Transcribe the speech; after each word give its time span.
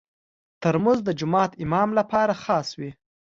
ترموز 0.61 0.99
د 1.05 1.09
جومات 1.19 1.51
امام 1.63 1.89
لپاره 1.99 2.33
خاص 2.43 2.67
وي. 2.79 2.91